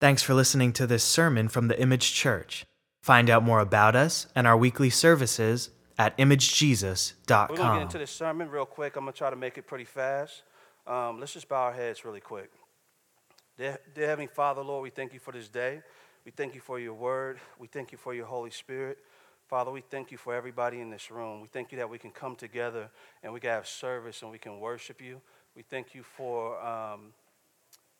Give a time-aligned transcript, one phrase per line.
[0.00, 2.64] Thanks for listening to this sermon from the Image Church.
[3.02, 7.48] Find out more about us and our weekly services at imagejesus.com.
[7.50, 8.94] We're going to get into this sermon real quick.
[8.94, 10.42] I'm going to try to make it pretty fast.
[10.86, 12.52] Um, let's just bow our heads really quick.
[13.56, 15.82] Dear, dear Heavenly Father, Lord, we thank you for this day.
[16.24, 17.40] We thank you for your word.
[17.58, 18.98] We thank you for your Holy Spirit.
[19.48, 21.40] Father, we thank you for everybody in this room.
[21.40, 22.88] We thank you that we can come together
[23.24, 25.20] and we can have service and we can worship you.
[25.56, 27.14] We thank you for um,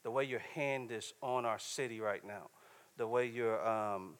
[0.08, 2.48] the way your hand is on our city right now,
[2.96, 4.14] the way you're, um,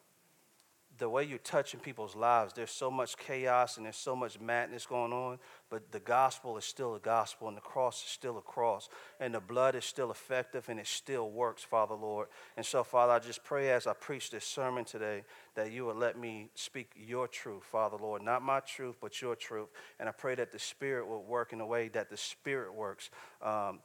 [0.98, 2.52] the way you're touching people's lives.
[2.52, 5.38] There's so much chaos and there's so much madness going on,
[5.70, 9.34] but the gospel is still a gospel and the cross is still a cross and
[9.34, 12.29] the blood is still effective and it still works, Father Lord.
[12.59, 15.24] And so, Father, I just pray as I preach this sermon today
[15.55, 19.37] that you would let me speak your truth, Father Lord, not my truth, but your
[19.37, 19.70] truth.
[19.98, 23.09] And I pray that the Spirit will work in a way that the Spirit works.
[23.41, 23.80] Um,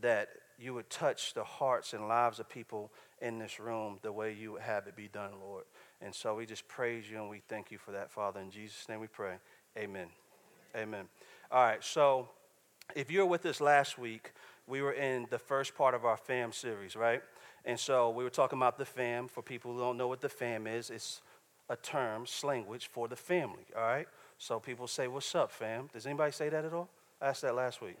[0.00, 0.28] that
[0.58, 4.52] you would touch the hearts and lives of people in this room the way you
[4.52, 5.64] would have it be done, Lord.
[6.00, 8.40] And so we just praise you and we thank you for that, Father.
[8.40, 9.34] In Jesus' name we pray.
[9.76, 10.08] Amen.
[10.74, 11.06] Amen.
[11.50, 12.28] All right, so
[12.94, 14.32] if you were with us last week,
[14.66, 17.22] we were in the first part of our FAM series, right?
[17.64, 19.28] And so we were talking about the FAM.
[19.28, 21.22] For people who don't know what the FAM is, it's
[21.68, 24.06] a term, language for the family, all right?
[24.38, 25.88] So people say, What's up, fam?
[25.92, 26.88] Does anybody say that at all?
[27.20, 27.96] I asked that last week.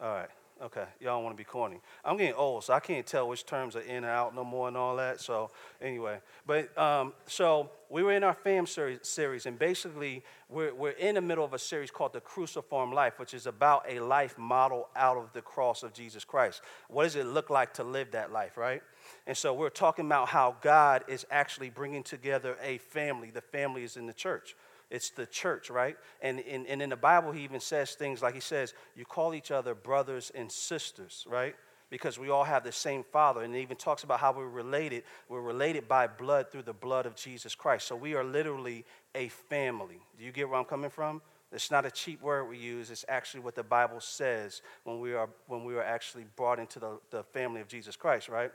[0.00, 0.28] All right.
[0.62, 1.82] Okay, y'all want to be corny.
[2.02, 4.68] I'm getting old, so I can't tell which terms are in and out no more
[4.68, 5.20] and all that.
[5.20, 5.50] So
[5.82, 10.92] anyway, but um, so we were in our fam series, series, and basically we're, we're
[10.92, 14.38] in the middle of a series called the Cruciform Life, which is about a life
[14.38, 16.62] model out of the cross of Jesus Christ.
[16.88, 18.82] What does it look like to live that life, right?
[19.26, 23.30] And so we're talking about how God is actually bringing together a family.
[23.30, 24.56] The family is in the church.
[24.90, 25.96] It's the church, right?
[26.22, 29.50] And, and, in the Bible, he even says things like he says, you call each
[29.50, 31.56] other brothers and sisters, right?
[31.90, 33.42] Because we all have the same father.
[33.42, 35.02] And he even talks about how we're related.
[35.28, 37.88] We're related by blood through the blood of Jesus Christ.
[37.88, 40.00] So we are literally a family.
[40.18, 41.20] Do you get where I'm coming from?
[41.52, 42.90] It's not a cheap word we use.
[42.90, 46.78] It's actually what the Bible says when we are, when we are actually brought into
[46.78, 48.52] the, the family of Jesus Christ, right?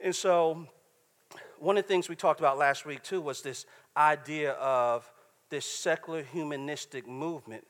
[0.00, 0.66] And so
[1.58, 3.66] one of the things we talked about last week, too, was this
[3.96, 5.10] idea of
[5.50, 7.64] this secular humanistic movement,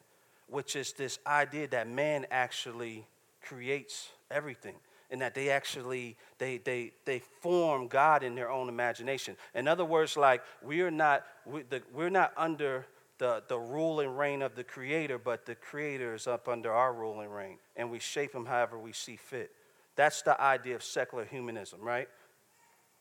[0.49, 3.07] which is this idea that man actually
[3.43, 4.75] creates everything
[5.11, 9.37] and that they actually they, they, they form god in their own imagination.
[9.55, 12.87] In other words like we're not we, the, we're not under
[13.19, 16.93] the, the rule and reign of the creator but the creator is up under our
[16.93, 19.53] rule and reign and we shape him however we see fit.
[19.95, 22.09] That's the idea of secular humanism right?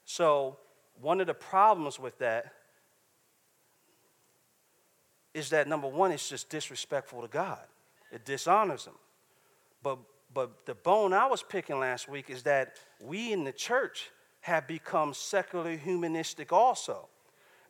[0.05, 0.57] So
[1.01, 2.53] one of the problems with that
[5.35, 7.59] is that number one, it's just disrespectful to God.
[8.09, 8.93] It dishonors Him.
[9.83, 9.99] But,
[10.33, 14.09] but the bone I was picking last week is that we in the church
[14.39, 17.09] have become secular humanistic also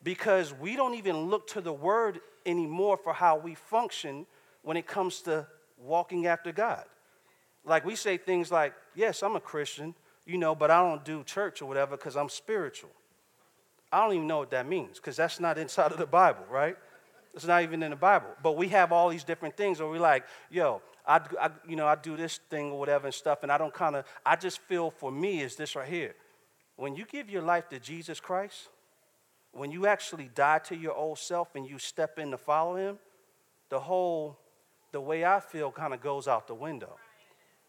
[0.04, 4.28] because we don't even look to the word anymore for how we function
[4.62, 5.48] when it comes to
[5.80, 6.86] walking after God.
[7.66, 9.96] Like we say things like, yes, I'm a Christian,
[10.28, 12.92] you know, but I don't do church or whatever because I'm spiritual.
[13.92, 16.76] I don't even know what that means because that's not inside of the Bible, right?
[17.36, 18.30] It's not even in the Bible.
[18.42, 21.86] But we have all these different things where we're like, yo, I, I, you know,
[21.86, 24.60] I do this thing or whatever and stuff, and I don't kind of, I just
[24.62, 26.16] feel for me is this right here.
[26.78, 28.70] When you give your life to Jesus Christ,
[29.52, 33.00] when you actually die to your old self and you step in to follow him,
[33.70, 34.40] the whole,
[34.92, 36.96] the way I feel kind of goes out the window.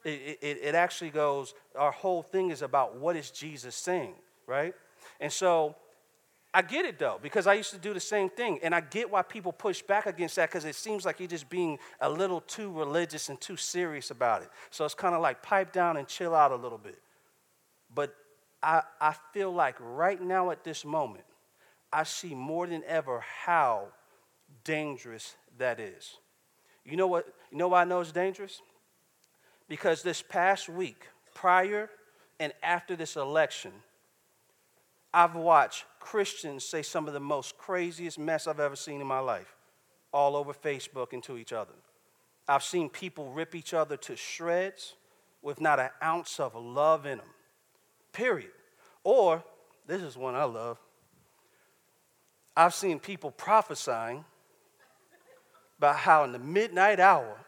[0.04, 4.14] It, it, it actually goes, our whole thing is about what is Jesus saying,
[4.46, 4.74] right?
[5.20, 5.74] And so
[6.56, 8.60] I get it though, because I used to do the same thing.
[8.62, 11.50] And I get why people push back against that because it seems like you're just
[11.50, 14.48] being a little too religious and too serious about it.
[14.70, 16.98] So it's kind of like pipe down and chill out a little bit.
[17.94, 18.14] But
[18.62, 21.26] I, I feel like right now at this moment,
[21.92, 23.88] I see more than ever how
[24.64, 26.14] dangerous that is.
[26.86, 27.26] You know what?
[27.52, 28.62] You know why I know it's dangerous?
[29.68, 31.90] Because this past week, prior
[32.40, 33.72] and after this election,
[35.16, 39.20] I've watched Christians say some of the most craziest mess I've ever seen in my
[39.20, 39.56] life,
[40.12, 41.72] all over Facebook and to each other.
[42.46, 44.92] I've seen people rip each other to shreds
[45.40, 47.26] with not an ounce of love in them,
[48.12, 48.50] period.
[49.04, 49.42] Or,
[49.86, 50.76] this is one I love,
[52.54, 54.22] I've seen people prophesying
[55.78, 57.38] about how in the midnight hour,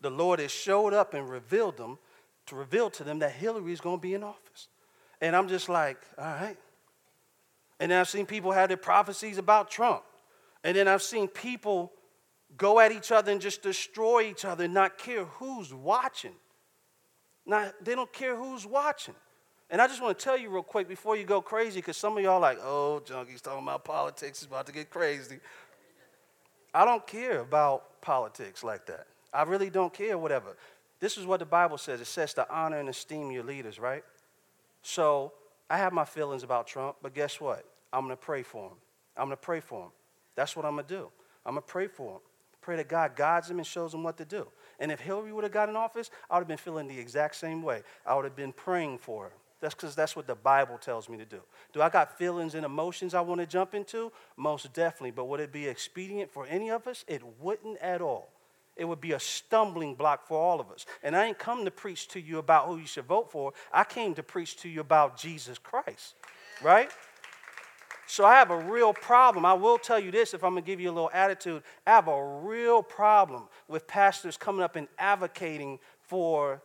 [0.00, 1.96] the Lord has showed up and revealed them
[2.46, 4.66] to reveal to them that Hillary is going to be in office.
[5.20, 6.56] And I'm just like, all right.
[7.80, 10.02] And then I've seen people have their prophecies about Trump.
[10.62, 11.92] And then I've seen people
[12.56, 16.34] go at each other and just destroy each other and not care who's watching.
[17.46, 19.14] Now, they don't care who's watching.
[19.70, 22.16] And I just want to tell you real quick before you go crazy, because some
[22.16, 25.40] of y'all like, oh, Junkie's talking about politics, it's about to get crazy.
[26.72, 29.06] I don't care about politics like that.
[29.32, 30.56] I really don't care, whatever.
[31.00, 34.04] This is what the Bible says it says to honor and esteem your leaders, right?
[34.82, 35.32] So
[35.70, 37.64] I have my feelings about Trump, but guess what?
[37.92, 38.76] I'm going to pray for him.
[39.16, 39.90] I'm going to pray for him.
[40.34, 41.08] That's what I'm going to do.
[41.46, 42.20] I'm going to pray for him.
[42.60, 44.46] Pray that God guides him and shows him what to do.
[44.80, 47.36] And if Hillary would have got in office, I would have been feeling the exact
[47.36, 47.82] same way.
[48.06, 49.32] I would have been praying for her.
[49.60, 51.40] That's because that's what the Bible tells me to do.
[51.72, 54.12] Do I got feelings and emotions I want to jump into?
[54.36, 55.12] Most definitely.
[55.12, 57.04] But would it be expedient for any of us?
[57.08, 58.30] It wouldn't at all.
[58.76, 60.84] It would be a stumbling block for all of us.
[61.02, 63.52] And I ain't come to preach to you about who you should vote for.
[63.72, 66.14] I came to preach to you about Jesus Christ,
[66.62, 66.90] right?
[68.06, 69.44] So I have a real problem.
[69.44, 71.62] I will tell you this if I'm going to give you a little attitude.
[71.86, 76.62] I have a real problem with pastors coming up and advocating for,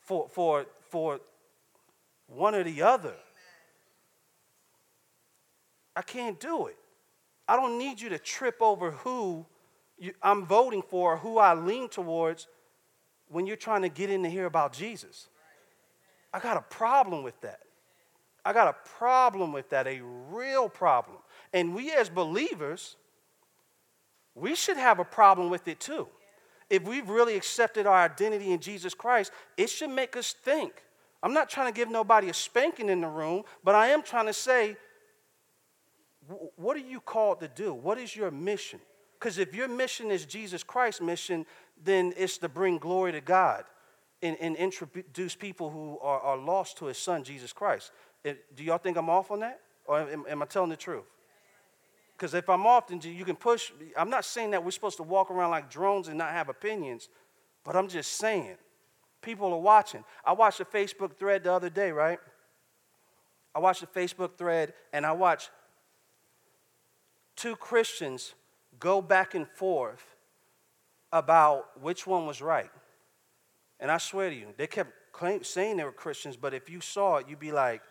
[0.00, 1.20] for, for, for
[2.26, 3.14] one or the other.
[5.94, 6.76] I can't do it.
[7.46, 9.44] I don't need you to trip over who
[10.22, 12.46] I'm voting for, who I lean towards
[13.28, 15.28] when you're trying to get in to hear about Jesus.
[16.32, 17.60] I got a problem with that.
[18.44, 21.18] I got a problem with that, a real problem.
[21.52, 22.96] And we as believers,
[24.34, 26.08] we should have a problem with it too.
[26.70, 30.72] If we've really accepted our identity in Jesus Christ, it should make us think.
[31.22, 34.26] I'm not trying to give nobody a spanking in the room, but I am trying
[34.26, 34.76] to say,
[36.56, 37.74] what are you called to do?
[37.74, 38.80] What is your mission?
[39.20, 41.44] Because if your mission is Jesus Christ's mission,
[41.84, 43.64] then it's to bring glory to God
[44.22, 47.92] and, and introduce people who are, are lost to his son, Jesus Christ.
[48.24, 49.60] It, do y'all think I'm off on that?
[49.84, 51.04] Or am, am I telling the truth?
[52.16, 53.72] Because if I'm off, then you can push.
[53.96, 57.10] I'm not saying that we're supposed to walk around like drones and not have opinions,
[57.62, 58.56] but I'm just saying
[59.20, 60.02] people are watching.
[60.24, 62.18] I watched a Facebook thread the other day, right?
[63.54, 65.50] I watched a Facebook thread and I watched
[67.36, 68.34] two Christians
[68.80, 70.04] go back and forth
[71.12, 72.70] about which one was right.
[73.78, 76.80] And I swear to you, they kept claim, saying they were Christians, but if you
[76.80, 77.82] saw it, you'd be like,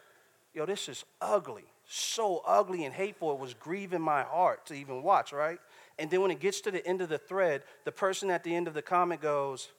[0.53, 1.65] yo, this is ugly.
[1.85, 3.31] So ugly and hateful.
[3.31, 5.59] It was grieving my heart to even watch, right?
[5.97, 8.55] And then when it gets to the end of the thread, the person at the
[8.55, 9.69] end of the comment goes,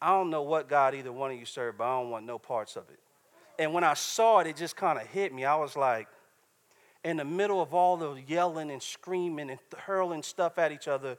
[0.00, 2.38] I don't know what God either one of you serve, but I don't want no
[2.38, 2.98] parts of it.
[3.58, 5.44] And when I saw it, it just kind of hit me.
[5.44, 6.08] I was like,
[7.04, 11.16] in the middle of all the yelling and screaming and hurling stuff at each other,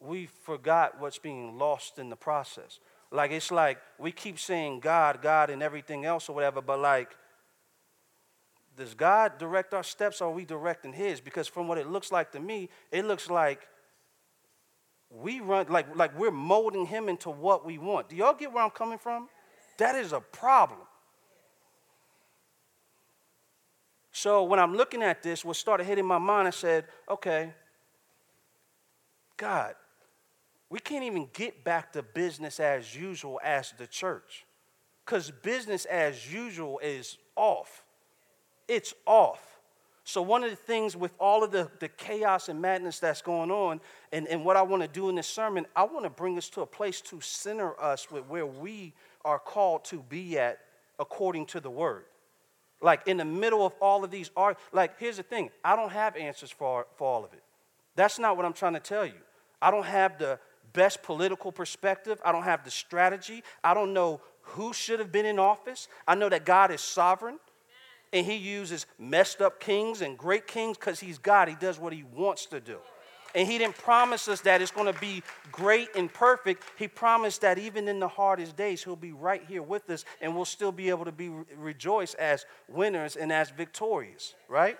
[0.00, 2.80] we forgot what's being lost in the process.
[3.10, 7.16] Like, it's like we keep saying God, God, and everything else or whatever, but like,
[8.76, 11.20] does God direct our steps or are we directing His?
[11.20, 13.68] Because from what it looks like to me, it looks like
[15.10, 18.08] we run, like, like we're molding Him into what we want.
[18.08, 19.28] Do y'all get where I'm coming from?
[19.78, 20.80] That is a problem.
[24.12, 27.52] So when I'm looking at this, what started hitting my mind, I said, okay,
[29.38, 29.74] God,
[30.68, 34.44] we can't even get back to business as usual as the church.
[35.04, 37.84] Because business as usual is off.
[38.68, 39.42] It's off.
[40.04, 43.50] So, one of the things with all of the, the chaos and madness that's going
[43.50, 43.80] on,
[44.12, 46.48] and, and what I want to do in this sermon, I want to bring us
[46.50, 48.94] to a place to center us with where we
[49.24, 50.58] are called to be at
[50.98, 52.04] according to the word.
[52.82, 55.92] Like in the middle of all of these art, like here's the thing I don't
[55.92, 57.42] have answers for, for all of it.
[57.94, 59.20] That's not what I'm trying to tell you.
[59.60, 60.38] I don't have the
[60.72, 65.26] best political perspective, I don't have the strategy, I don't know who should have been
[65.26, 65.88] in office.
[66.06, 67.38] I know that God is sovereign
[68.12, 71.48] and he uses messed up kings and great kings because he's God.
[71.48, 72.78] He does what he wants to do.
[73.34, 76.62] And he didn't promise us that it's going to be great and perfect.
[76.78, 80.34] He promised that even in the hardest days, he'll be right here with us and
[80.34, 84.78] we'll still be able to be rejoice as winners and as victorious, right?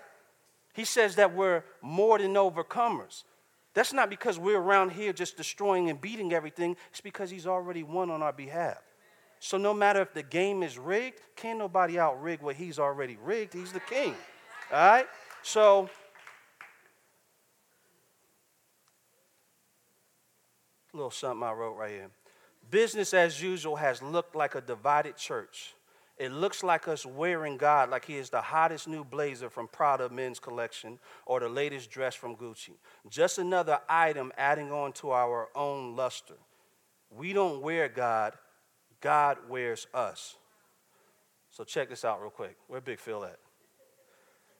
[0.73, 3.23] He says that we're more than overcomers.
[3.73, 6.77] That's not because we're around here just destroying and beating everything.
[6.91, 8.81] It's because he's already won on our behalf.
[9.39, 13.17] So no matter if the game is rigged, can't nobody out rig what he's already
[13.23, 13.53] rigged.
[13.53, 14.15] He's the king.
[14.71, 15.07] All right?
[15.41, 15.89] So
[20.81, 22.09] A little something I wrote right here.
[22.69, 25.73] Business as usual has looked like a divided church.
[26.17, 30.09] It looks like us wearing God like He is the hottest new blazer from Prada
[30.09, 32.73] men's collection or the latest dress from Gucci.
[33.09, 36.35] Just another item adding on to our own luster.
[37.09, 38.33] We don't wear God,
[39.01, 40.35] God wears us.
[41.49, 42.57] So check this out real quick.
[42.67, 43.39] Where Big Phil at?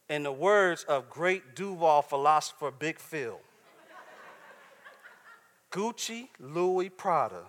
[0.09, 3.39] In the words of great Duval philosopher Big Phil.
[5.73, 7.41] Gucci, Louis, Prada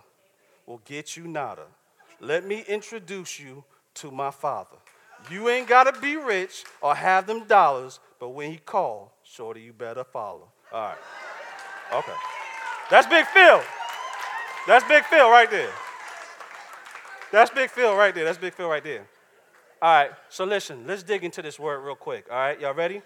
[0.67, 1.67] will get you nada.
[2.21, 3.65] Let me introduce you
[3.97, 4.79] to my Father.
[5.31, 9.61] You ain't got to be rich or have them dollars, but when he call, shorty,
[9.61, 10.49] you better follow.
[10.73, 10.99] All right.
[11.93, 12.17] Okay.
[12.91, 13.61] That's Big Phil.
[14.67, 15.71] That's Big Phil right there.
[17.31, 18.25] That's Big Phil right there.
[18.25, 19.07] That's Big Phil right there.
[19.83, 22.27] All right, so listen, let's dig into this word real quick.
[22.31, 23.03] All right, y'all ready?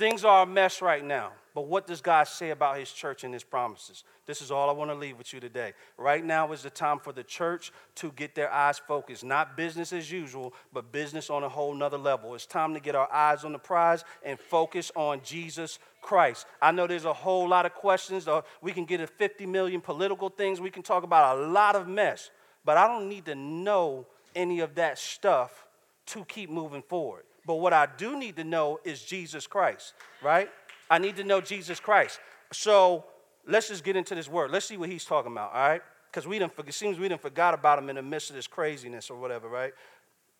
[0.00, 3.34] Things are a mess right now, but what does God say about His church and
[3.34, 4.02] His promises?
[4.24, 5.74] This is all I want to leave with you today.
[5.98, 9.92] Right now is the time for the church to get their eyes focused, not business
[9.92, 12.34] as usual, but business on a whole nother level.
[12.34, 16.46] It's time to get our eyes on the prize and focus on Jesus Christ.
[16.62, 18.26] I know there's a whole lot of questions.
[18.26, 20.62] Or we can get a 50 million political things.
[20.62, 22.30] We can talk about a lot of mess,
[22.64, 25.66] but I don't need to know any of that stuff
[26.06, 27.24] to keep moving forward.
[27.46, 30.50] But what I do need to know is Jesus Christ, right?
[30.90, 32.20] I need to know Jesus Christ.
[32.52, 33.04] So
[33.46, 34.50] let's just get into this word.
[34.50, 35.82] Let's see what he's talking about, all right?
[36.10, 38.46] Because we didn't it seems we didn't forgot about him in the midst of this
[38.46, 39.72] craziness or whatever, right?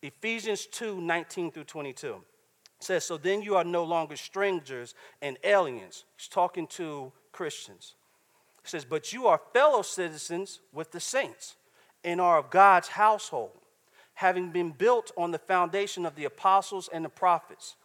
[0.01, 2.21] Ephesians 2, 19 through 22
[2.79, 6.05] says, So then you are no longer strangers and aliens.
[6.17, 7.95] He's talking to Christians.
[8.63, 11.55] He says, But you are fellow citizens with the saints
[12.03, 13.60] and are of God's household
[14.21, 17.75] having been built on the foundation of the apostles and the prophets,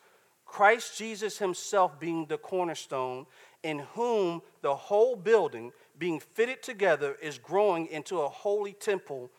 [0.45, 3.25] Christ Jesus himself being the cornerstone,
[3.63, 9.31] in whom the whole building, being fitted together, is growing into a holy temple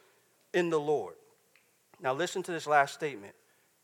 [0.55, 1.13] in the Lord.
[2.01, 3.35] Now, listen to this last statement.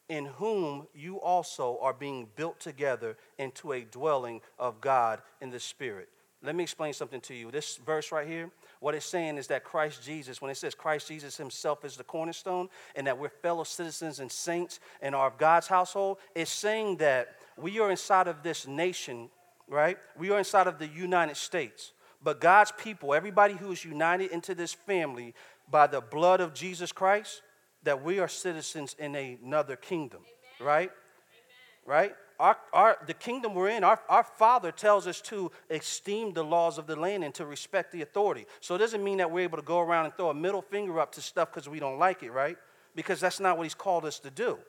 [0.09, 5.59] In whom you also are being built together into a dwelling of God in the
[5.59, 6.09] Spirit.
[6.43, 7.51] Let me explain something to you.
[7.51, 11.07] This verse right here, what it's saying is that Christ Jesus, when it says Christ
[11.07, 15.37] Jesus himself is the cornerstone and that we're fellow citizens and saints and are of
[15.37, 19.29] God's household, it's saying that we are inside of this nation,
[19.69, 19.97] right?
[20.17, 21.93] We are inside of the United States.
[22.21, 25.33] But God's people, everybody who is united into this family
[25.71, 27.41] by the blood of Jesus Christ,
[27.83, 30.21] that we are citizens in another kingdom,
[30.59, 30.67] Amen.
[30.67, 30.91] right?
[30.91, 31.85] Amen.
[31.85, 32.15] Right?
[32.43, 36.77] Our, our, the kingdom we're in, our, our Father tells us to esteem the laws
[36.77, 38.45] of the land and to respect the authority.
[38.59, 40.99] So it doesn't mean that we're able to go around and throw a middle finger
[40.99, 42.57] up to stuff because we don't like it, right?
[42.95, 44.59] Because that's not what He's called us to do.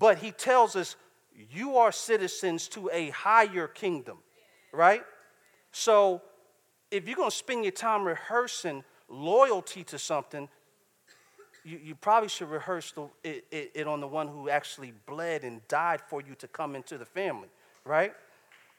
[0.00, 0.96] But He tells us,
[1.48, 4.18] you are citizens to a higher kingdom,
[4.72, 5.04] right?
[5.70, 6.22] So
[6.90, 10.48] if you're going to spend your time rehearsing loyalty to something,
[11.64, 15.44] you, you probably should rehearse the, it, it, it on the one who actually bled
[15.44, 17.48] and died for you to come into the family,
[17.84, 18.12] right?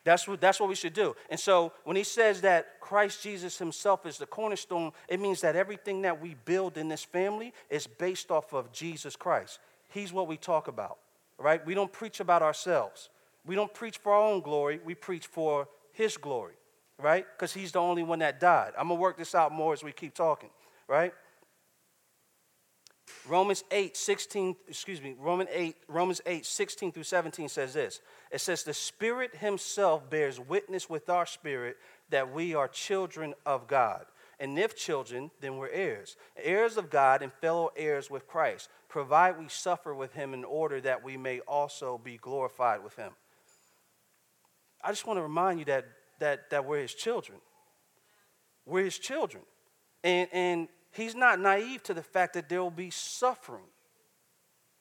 [0.03, 1.15] That's what, that's what we should do.
[1.29, 5.55] And so when he says that Christ Jesus himself is the cornerstone, it means that
[5.55, 9.59] everything that we build in this family is based off of Jesus Christ.
[9.89, 10.97] He's what we talk about,
[11.37, 11.65] right?
[11.65, 13.09] We don't preach about ourselves.
[13.45, 14.81] We don't preach for our own glory.
[14.83, 16.55] We preach for his glory,
[17.01, 17.25] right?
[17.35, 18.73] Because he's the only one that died.
[18.77, 20.49] I'm going to work this out more as we keep talking,
[20.87, 21.13] right?
[23.27, 28.01] Romans 8, 16, excuse me, Romans 8, Romans 8, 16 through 17 says this.
[28.31, 31.77] It says, The Spirit Himself bears witness with our spirit
[32.09, 34.05] that we are children of God.
[34.39, 39.39] And if children, then we're heirs, heirs of God and fellow heirs with Christ, provide
[39.39, 43.11] we suffer with Him in order that we may also be glorified with Him.
[44.83, 45.85] I just want to remind you that,
[46.19, 47.39] that, that we're His children.
[48.65, 49.43] We're His children.
[50.03, 53.65] And, and he's not naive to the fact that there will be suffering.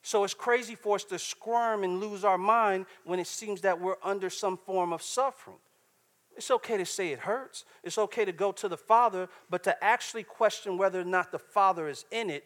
[0.02, 3.81] So it's crazy for us to squirm and lose our mind when it seems that
[3.81, 5.59] we're under some form of suffering.
[6.37, 7.64] It's okay to say it hurts.
[7.85, 11.38] It's okay to go to the Father, but to actually question whether or not the
[11.38, 12.45] Father is in it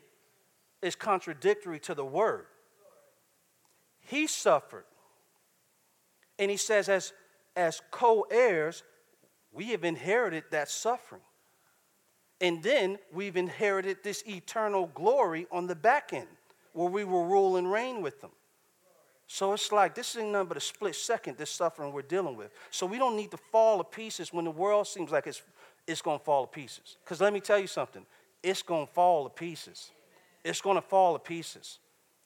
[0.82, 2.46] is contradictory to the Word.
[4.00, 4.84] He suffered.
[6.38, 7.12] And he says, as,
[7.54, 8.82] as co heirs,
[9.52, 11.22] we have inherited that suffering.
[12.40, 16.28] And then we've inherited this eternal glory on the back end
[16.72, 18.30] where we will rule and reign with them.
[19.26, 22.52] So it's like this ain't nothing but a split second, this suffering we're dealing with.
[22.70, 25.42] So we don't need to fall to pieces when the world seems like it's,
[25.86, 26.98] it's going to fall to pieces.
[27.04, 28.04] Because let me tell you something
[28.42, 29.90] it's going to fall to pieces.
[30.44, 31.78] It's going to fall to pieces.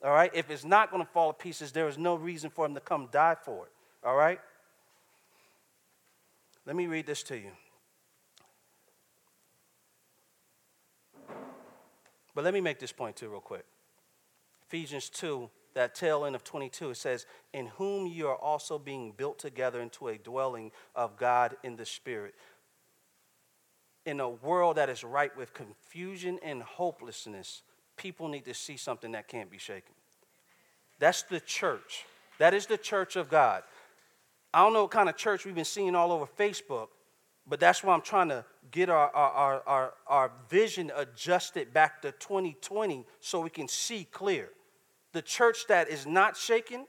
[0.04, 0.30] All right?
[0.34, 2.80] If it's not going to fall to pieces, there is no reason for him to
[2.80, 3.72] come die for it.
[4.04, 4.40] All right?
[6.66, 7.52] Let me read this to you.
[12.34, 13.64] But let me make this point too, real quick.
[14.66, 19.12] Ephesians 2, that tail end of 22, it says, In whom you are also being
[19.16, 22.34] built together into a dwelling of God in the Spirit.
[24.06, 27.62] In a world that is ripe with confusion and hopelessness,
[27.96, 29.94] people need to see something that can't be shaken.
[30.98, 32.04] That's the church.
[32.38, 33.62] That is the church of God.
[34.52, 36.88] I don't know what kind of church we've been seeing all over Facebook,
[37.50, 42.12] But that's why I'm trying to get our, our, our, our, vision adjusted back to
[42.12, 44.50] 2020 so we can see clear.
[45.12, 46.86] The church that is not shaken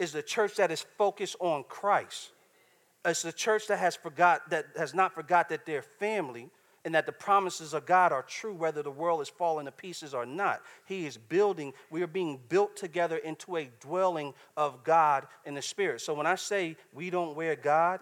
[0.00, 2.32] is the church that is focused on Christ.
[3.04, 6.50] It's the church that has forgot that has not forgot that they're family
[6.84, 10.14] and that the promises of God are true whether the world is falling to pieces
[10.14, 10.62] or not.
[10.84, 15.62] He is building, we are being built together into a dwelling of God in the
[15.62, 16.00] Spirit.
[16.00, 18.00] So when I say we don't wear God,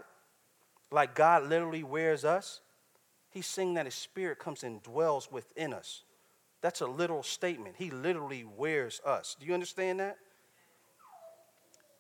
[0.93, 2.61] like God literally wears us,
[3.31, 6.03] he's saying that his Spirit comes and dwells within us.
[6.61, 7.77] That's a literal statement.
[7.79, 9.37] He literally wears us.
[9.39, 10.19] Do you understand that?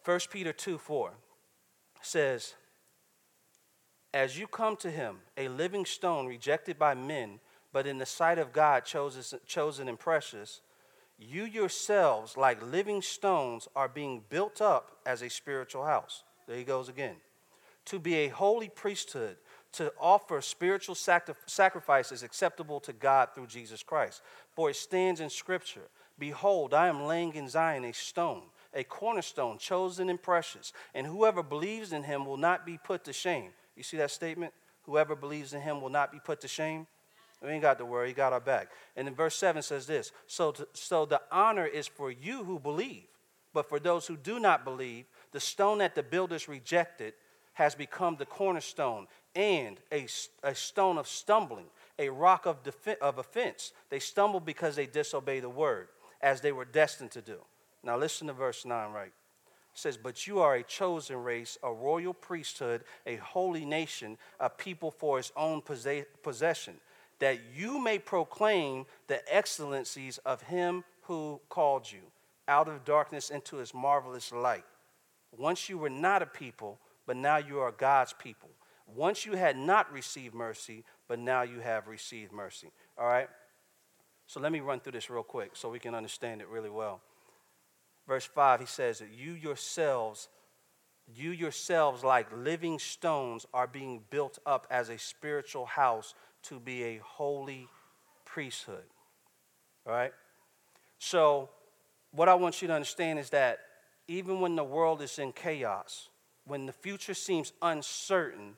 [0.04, 1.12] 1 Peter 2 4
[2.02, 2.54] says,
[4.12, 7.38] as you come to him, a living stone rejected by men,
[7.73, 10.62] but in the sight of God chosen, chosen and precious,
[11.16, 16.25] you yourselves, like living stones, are being built up as a spiritual house.
[16.49, 17.16] There he goes again.
[17.90, 19.37] To be a holy priesthood,
[19.73, 24.23] to offer spiritual sacri- sacrifices acceptable to God through Jesus Christ.
[24.54, 28.42] For it stands in Scripture Behold, I am laying in Zion a stone,
[28.75, 33.12] a cornerstone, chosen and precious, and whoever believes in him will not be put to
[33.12, 33.50] shame.
[33.75, 34.52] You see that statement?
[34.82, 36.87] Whoever believes in him will not be put to shame.
[37.42, 38.68] We ain't got to worry, he got our back.
[38.97, 42.61] And then verse 7 says this so, to, so the honor is for you who
[42.61, 43.06] believe,
[43.52, 47.14] but for those who do not believe, the stone that the builders rejected
[47.61, 50.07] has become the cornerstone and a,
[50.43, 51.67] a stone of stumbling,
[51.99, 53.75] a rock of, defi- of offense.
[53.90, 55.88] They stumble because they disobey the word,
[56.23, 57.37] as they were destined to do.
[57.85, 59.12] Now listen to verse 9 right
[59.75, 64.90] says, But you are a chosen race, a royal priesthood, a holy nation, a people
[64.90, 66.75] for his own possession,
[67.19, 72.00] that you may proclaim the excellencies of him who called you
[72.49, 74.64] out of darkness into his marvelous light.
[75.37, 76.79] Once you were not a people,
[77.11, 78.50] but now you are God's people.
[78.87, 82.71] Once you had not received mercy, but now you have received mercy.
[82.97, 83.29] All right?
[84.26, 87.00] So let me run through this real quick so we can understand it really well
[88.11, 90.29] verse 5, he says that you yourselves,
[91.14, 96.83] you yourselves, like living stones, are being built up as a spiritual house to be
[96.83, 97.68] a holy
[98.25, 98.83] priesthood.
[99.87, 100.12] All right?
[100.99, 101.51] So,
[102.11, 103.61] what I want you to understand is that
[104.09, 106.09] even when the world is in chaos,
[106.51, 108.55] when the future seems uncertain,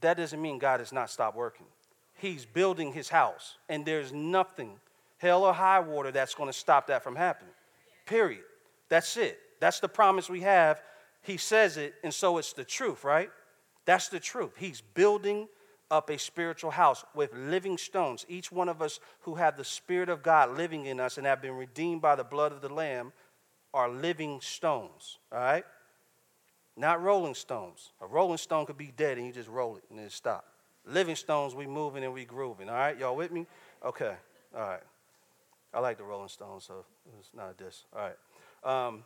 [0.00, 1.66] that doesn't mean God has not stopped working.
[2.14, 4.78] He's building his house, and there's nothing,
[5.18, 7.52] hell or high water, that's going to stop that from happening.
[8.06, 8.44] Period.
[8.88, 9.36] That's it.
[9.58, 10.80] That's the promise we have.
[11.22, 13.30] He says it, and so it's the truth, right?
[13.84, 14.52] That's the truth.
[14.56, 15.48] He's building
[15.90, 18.24] up a spiritual house with living stones.
[18.28, 21.42] Each one of us who have the Spirit of God living in us and have
[21.42, 23.12] been redeemed by the blood of the Lamb
[23.74, 25.64] are living stones, all right?
[26.76, 27.92] Not rolling stones.
[28.00, 30.46] A rolling stone could be dead and you just roll it and then stop.
[30.86, 32.98] Living stones, we moving and we grooving, all right?
[32.98, 33.46] Y'all with me?
[33.84, 34.14] Okay,
[34.54, 34.82] all right.
[35.74, 36.84] I like the Rolling Stones, so
[37.18, 37.84] it's not diss.
[37.94, 38.88] All right.
[38.88, 39.04] Um,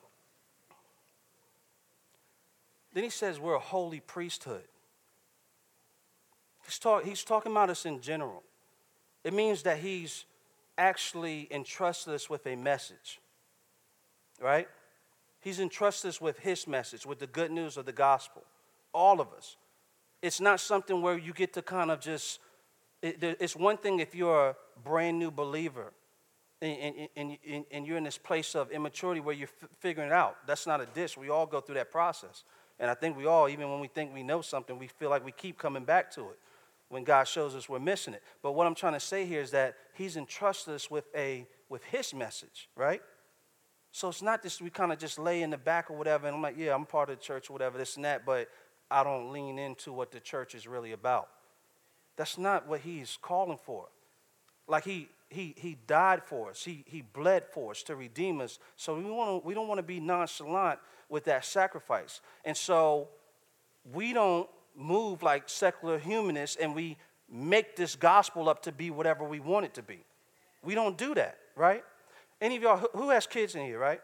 [2.93, 4.65] then he says we're a holy priesthood.
[6.65, 8.43] He's, talk, he's talking about us in general.
[9.23, 10.25] It means that he's
[10.79, 13.21] actually entrusted us with a message,
[14.41, 14.69] right?
[15.47, 18.43] He's entrusted us with his message, with the good news of the gospel.
[18.93, 19.57] All of us.
[20.21, 22.41] It's not something where you get to kind of just,
[23.01, 25.93] it, it's one thing if you're a brand new believer
[26.61, 30.13] and, and, and, and you're in this place of immaturity where you're f- figuring it
[30.13, 30.37] out.
[30.49, 31.17] That's not a dish.
[31.17, 32.43] We all go through that process.
[32.81, 35.25] And I think we all, even when we think we know something, we feel like
[35.25, 36.41] we keep coming back to it
[36.89, 38.23] when God shows us we're missing it.
[38.43, 41.85] But what I'm trying to say here is that He's entrusted us with, a, with
[41.85, 43.01] His message, right?
[43.97, 46.37] So it's not just we kind of just lay in the back or whatever, and
[46.37, 48.51] I'm like, yeah, I'm part of the church or whatever, this and that, but
[48.91, 51.31] I don't lean into what the church is really about.
[52.17, 53.87] That's not what He's calling for.
[54.69, 56.63] Like He he, he died for us.
[56.63, 58.59] He, he bled for us to redeem us.
[58.77, 60.79] So we, want we don't want to be nonchalant
[61.09, 62.21] with that sacrifice.
[62.45, 63.09] And so
[63.95, 66.99] we don't move like secular humanists and we
[67.33, 70.05] make this gospel up to be whatever we want it to be.
[70.63, 71.83] We don't do that, right?
[72.40, 74.01] Any of y'all, who has kids in here, right?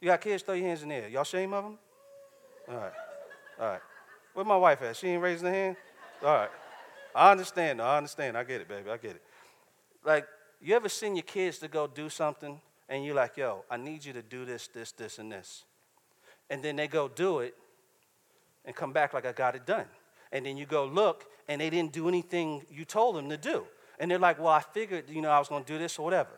[0.00, 1.08] You got kids, throw your hands in the air.
[1.08, 1.78] Y'all shame of them?
[2.68, 2.92] All right.
[3.60, 3.80] All right.
[4.34, 4.96] Where my wife at?
[4.96, 5.76] She ain't raising her hand?
[6.22, 6.50] All right.
[7.14, 7.80] I understand.
[7.80, 8.36] I understand.
[8.36, 8.90] I get it, baby.
[8.90, 9.22] I get it
[10.04, 10.26] like,
[10.60, 14.04] you ever seen your kids to go do something and you're like, yo, I need
[14.04, 15.64] you to do this, this, this, and this.
[16.50, 17.54] And then they go do it
[18.64, 19.86] and come back like I got it done.
[20.30, 23.64] And then you go look and they didn't do anything you told them to do.
[23.98, 26.04] And they're like, well, I figured, you know, I was going to do this or
[26.04, 26.30] whatever.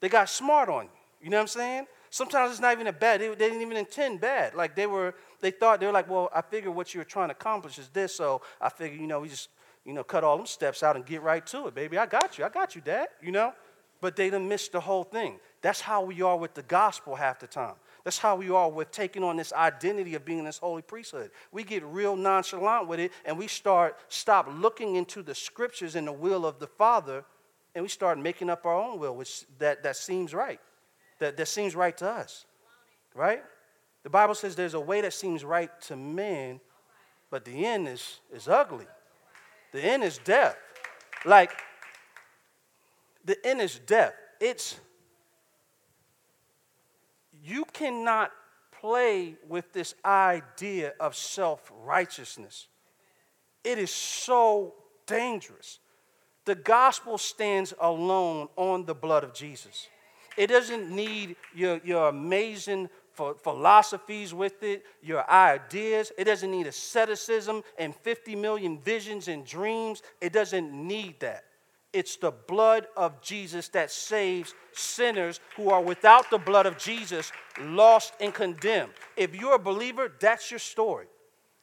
[0.00, 0.90] They got smart on you.
[1.22, 1.86] You know what I'm saying?
[2.08, 3.20] Sometimes it's not even a bad.
[3.20, 4.54] They, they didn't even intend bad.
[4.54, 7.28] Like they were, they thought they were like, well, I figure what you were trying
[7.28, 9.50] to accomplish is this, so I figure, you know, we just,
[9.84, 11.98] you know, cut all them steps out and get right to it, baby.
[11.98, 12.44] I got you.
[12.44, 13.08] I got you, Dad.
[13.22, 13.52] You know,
[14.00, 15.38] but they done missed the whole thing.
[15.62, 17.74] That's how we are with the gospel half the time.
[18.02, 21.30] That's how we are with taking on this identity of being this holy priesthood.
[21.52, 26.06] We get real nonchalant with it and we start stop looking into the scriptures and
[26.06, 27.24] the will of the Father
[27.74, 30.60] and we start making up our own will, which that, that seems right.
[31.18, 32.46] That, that seems right to us.
[33.14, 33.42] Right?
[34.02, 36.60] The Bible says there's a way that seems right to men,
[37.30, 38.86] but the end is, is ugly.
[39.72, 40.56] The end is death.
[41.24, 41.52] Like,
[43.24, 44.14] the end is death.
[44.40, 44.80] It's
[47.44, 48.32] you cannot
[48.80, 52.68] play with this idea of self righteousness.
[53.62, 54.74] It is so
[55.06, 55.78] dangerous.
[56.44, 59.88] The gospel stands alone on the blood of Jesus.
[60.36, 62.88] It doesn't need your, your amazing
[63.42, 66.12] philosophies with it, your ideas.
[66.16, 70.02] It doesn't need asceticism and 50 million visions and dreams.
[70.20, 71.44] It doesn't need that.
[71.92, 77.32] It's the blood of Jesus that saves sinners who are without the blood of Jesus,
[77.60, 78.92] lost and condemned.
[79.16, 81.06] If you're a believer, that's your story.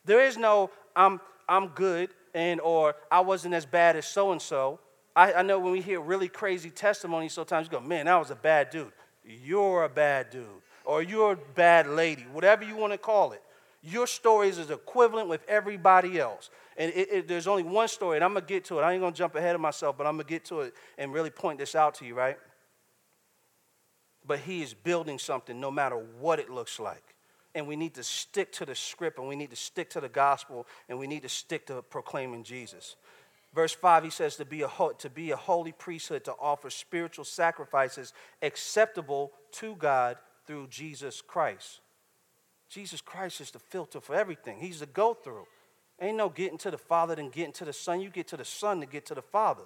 [0.04, 4.42] There is no, I'm, I'm good and or I wasn't as bad as so and
[4.42, 4.80] so.
[5.20, 8.36] I know when we hear really crazy testimonies, sometimes you go, man, that was a
[8.36, 8.92] bad dude.
[9.26, 10.46] You're a bad dude,
[10.86, 13.42] or you're a bad lady, whatever you want to call it.
[13.82, 16.52] Your story is equivalent with everybody else.
[16.78, 18.84] And it, it, there's only one story, and I'm going to get to it.
[18.84, 20.76] I ain't going to jump ahead of myself, but I'm going to get to it
[21.00, 22.38] and really point this out to you, right?
[24.24, 27.16] But he is building something no matter what it looks like.
[27.56, 30.10] And we need to stick to the script, and we need to stick to the
[30.10, 32.96] gospel, and we need to stick to proclaiming Jesus.
[33.54, 37.26] Verse 5, he says to be, a, to be a holy priesthood, to offer spiritual
[37.26, 41.80] sacrifices acceptable to God through Jesus Christ.
[42.70, 45.48] Jesus Christ is the filter for everything, He's the go through.
[46.00, 48.00] Ain't no getting to the Father than getting to the Son.
[48.00, 49.64] You get to the Son to get to the Father.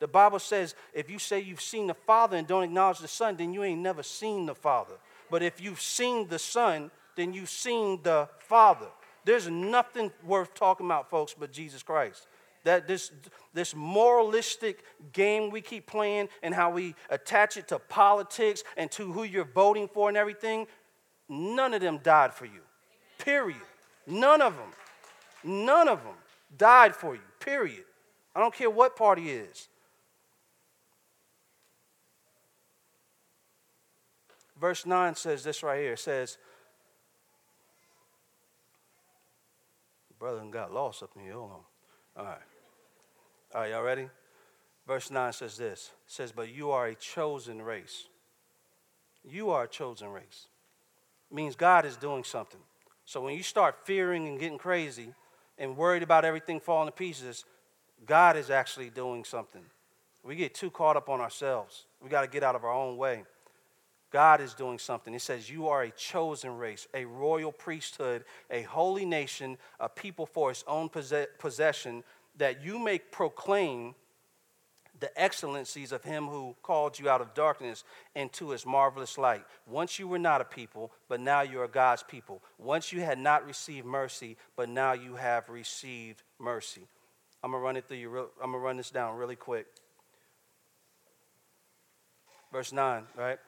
[0.00, 3.36] The Bible says if you say you've seen the Father and don't acknowledge the Son,
[3.36, 4.94] then you ain't never seen the Father.
[5.30, 8.86] But if you've seen the Son, then you've seen the Father.
[9.24, 12.26] There's nothing worth talking about, folks, but Jesus Christ.
[12.64, 13.12] That this,
[13.52, 19.12] this moralistic game we keep playing and how we attach it to politics and to
[19.12, 20.66] who you're voting for and everything,
[21.28, 22.62] none of them died for you.
[23.18, 23.60] Period.
[24.06, 24.70] None of them.
[25.44, 26.14] None of them
[26.56, 27.84] died for you, period.
[28.34, 29.68] I don't care what party is.
[34.58, 35.92] Verse 9 says this right here.
[35.92, 36.38] It says,
[40.24, 41.34] Brother got lost up in here.
[41.34, 41.58] Hold on.
[42.16, 42.38] All right.
[43.54, 44.08] All right, y'all ready?
[44.86, 45.90] Verse 9 says this.
[46.06, 48.06] It says, But you are a chosen race.
[49.22, 50.48] You are a chosen race.
[51.30, 52.60] It means God is doing something.
[53.04, 55.12] So when you start fearing and getting crazy,
[55.58, 57.44] and worried about everything falling to pieces,
[58.06, 59.66] God is actually doing something.
[60.22, 61.84] We get too caught up on ourselves.
[62.02, 63.24] We got to get out of our own way.
[64.14, 65.12] God is doing something.
[65.12, 70.24] He says, You are a chosen race, a royal priesthood, a holy nation, a people
[70.24, 72.04] for its own possession,
[72.36, 73.96] that you may proclaim
[75.00, 77.82] the excellencies of him who called you out of darkness
[78.14, 79.44] into his marvelous light.
[79.66, 82.40] Once you were not a people, but now you are God's people.
[82.56, 86.86] Once you had not received mercy, but now you have received mercy.
[87.42, 88.16] I'm gonna run it through you.
[88.40, 89.66] I'm gonna run this down really quick.
[92.52, 93.40] Verse 9, right?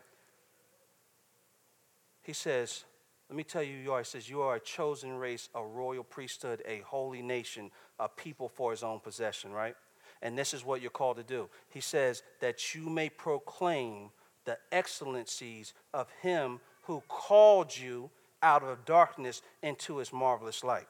[2.27, 2.85] He says,
[3.29, 3.99] let me tell you, you are.
[3.99, 8.49] He says, You are a chosen race, a royal priesthood, a holy nation, a people
[8.49, 9.77] for his own possession, right?
[10.23, 11.49] And this is what you're called to do.
[11.69, 14.11] He says, that you may proclaim
[14.45, 18.11] the excellencies of him who called you
[18.43, 20.87] out of darkness into his marvelous light.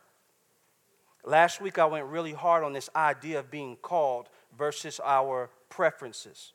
[1.25, 6.53] Last week, I went really hard on this idea of being called versus our preferences.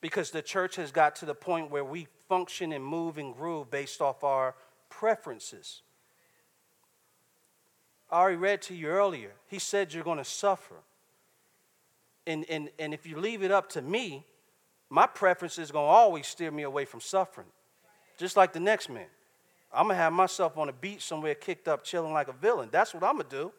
[0.00, 3.70] Because the church has got to the point where we function and move and groove
[3.70, 4.54] based off our
[4.88, 5.82] preferences.
[8.10, 9.32] I already read to you earlier.
[9.48, 10.76] He said you're going to suffer
[12.26, 14.24] and, and, and if you leave it up to me,
[14.88, 17.48] my preference is going to always steer me away from suffering,
[18.18, 19.06] just like the next man.
[19.72, 22.68] I'm going to have myself on a beach somewhere kicked up, chilling like a villain.
[22.70, 23.52] That's what I'm going to do.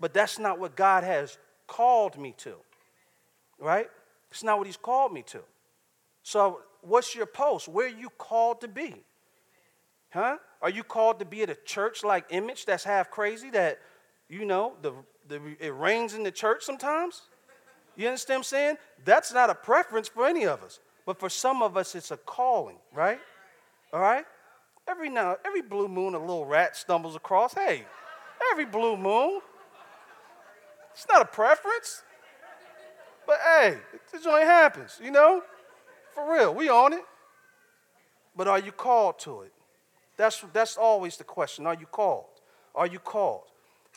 [0.00, 2.54] But that's not what God has called me to,
[3.58, 3.90] right?
[4.30, 5.40] It's not what He's called me to.
[6.22, 7.68] So, what's your post?
[7.68, 8.94] Where are you called to be?
[10.10, 10.38] Huh?
[10.62, 13.78] Are you called to be at a church like Image that's half crazy that,
[14.28, 14.92] you know, the,
[15.28, 17.22] the, it rains in the church sometimes?
[17.96, 18.76] You understand what I'm saying?
[19.04, 20.80] That's not a preference for any of us.
[21.04, 23.18] But for some of us, it's a calling, right?
[23.92, 24.24] All right?
[24.88, 27.54] Every now, every blue moon, a little rat stumbles across.
[27.54, 27.84] Hey,
[28.52, 29.40] every blue moon.
[30.92, 32.02] It's not a preference.
[33.26, 33.76] But hey,
[34.10, 35.42] this joint happens, you know?
[36.18, 37.04] For real, we own it.
[38.34, 39.52] But are you called to it?
[40.16, 41.64] That's, that's always the question.
[41.64, 42.24] Are you called?
[42.74, 43.44] Are you called?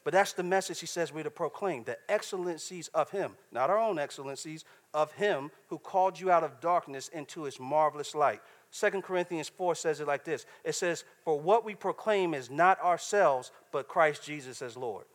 [0.03, 3.79] But that's the message he says we're to proclaim the excellencies of him, not our
[3.79, 8.41] own excellencies, of him who called you out of darkness into his marvelous light.
[8.71, 12.79] 2 Corinthians 4 says it like this it says, For what we proclaim is not
[12.81, 15.05] ourselves, but Christ Jesus as Lord,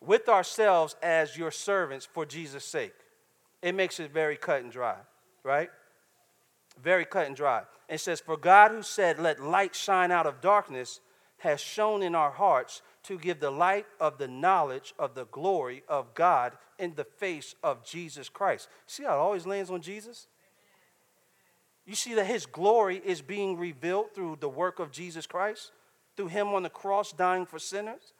[0.00, 2.94] with ourselves as your servants for Jesus' sake.
[3.62, 4.96] It makes it very cut and dry,
[5.44, 5.70] right?
[6.80, 7.62] Very cut and dry.
[7.88, 11.00] It says, For God who said, Let light shine out of darkness,
[11.38, 15.82] has shone in our hearts to give the light of the knowledge of the glory
[15.88, 18.68] of God in the face of Jesus Christ.
[18.86, 20.28] See how it always lands on Jesus?
[21.84, 25.72] You see that his glory is being revealed through the work of Jesus Christ,
[26.16, 28.14] through him on the cross dying for sinners.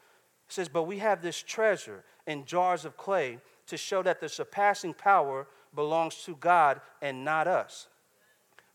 [0.49, 3.39] It says, But we have this treasure in jars of clay
[3.69, 7.87] to show that the surpassing power belongs to God and not us.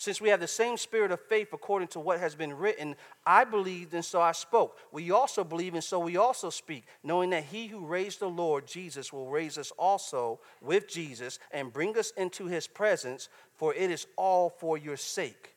[0.00, 2.94] Since we have the same spirit of faith according to what has been written,
[3.26, 4.78] I believed and so I spoke.
[4.92, 8.64] We also believe and so we also speak, knowing that he who raised the Lord
[8.64, 13.90] Jesus will raise us also with Jesus and bring us into his presence, for it
[13.90, 15.56] is all for your sake.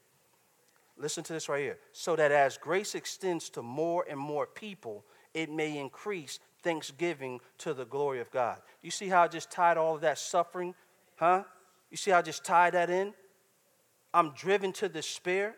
[0.98, 1.78] Listen to this right here.
[1.92, 7.76] So that as grace extends to more and more people, it may increase thanksgiving to
[7.76, 8.58] the glory of God.
[8.82, 10.74] You see how I just tied all of that suffering?
[11.18, 11.44] Huh?
[11.92, 13.14] You see how I just tied that in?
[14.14, 15.56] I'm driven to despair.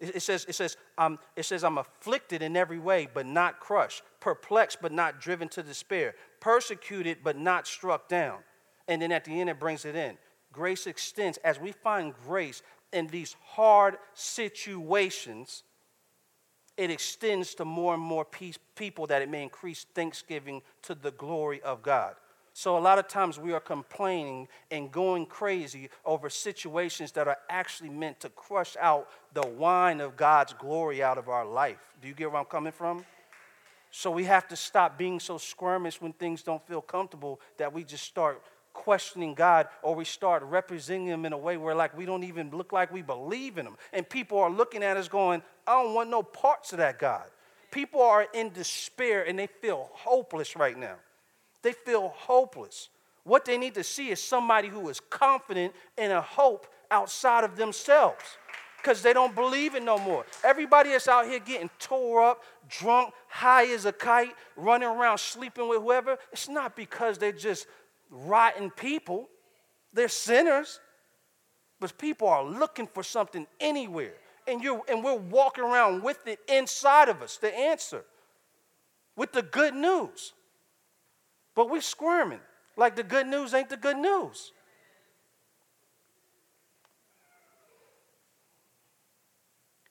[0.00, 4.02] It, says, it, says, um, it says, I'm afflicted in every way, but not crushed,
[4.20, 8.38] perplexed, but not driven to despair, persecuted, but not struck down.
[8.88, 10.18] And then at the end, it brings it in.
[10.52, 11.38] Grace extends.
[11.38, 15.62] As we find grace in these hard situations,
[16.76, 18.26] it extends to more and more
[18.74, 22.14] people that it may increase thanksgiving to the glory of God.
[22.56, 27.38] So, a lot of times we are complaining and going crazy over situations that are
[27.50, 31.80] actually meant to crush out the wine of God's glory out of our life.
[32.00, 33.04] Do you get where I'm coming from?
[33.90, 37.82] So, we have to stop being so squirmish when things don't feel comfortable that we
[37.82, 38.40] just start
[38.72, 42.50] questioning God or we start representing Him in a way where, like, we don't even
[42.50, 43.76] look like we believe in Him.
[43.92, 47.24] And people are looking at us going, I don't want no parts of that God.
[47.72, 50.94] People are in despair and they feel hopeless right now.
[51.64, 52.90] They feel hopeless.
[53.24, 57.56] What they need to see is somebody who is confident in a hope outside of
[57.56, 58.22] themselves
[58.76, 60.26] because they don't believe it no more.
[60.44, 65.66] Everybody that's out here getting tore up, drunk, high as a kite, running around sleeping
[65.66, 67.66] with whoever, it's not because they're just
[68.10, 69.30] rotten people.
[69.94, 70.80] They're sinners.
[71.80, 74.12] But people are looking for something anywhere.
[74.46, 78.04] And, you and we're walking around with it inside of us, the answer,
[79.16, 80.34] with the good news.
[81.54, 82.40] But we're squirming
[82.76, 84.52] like the good news ain't the good news.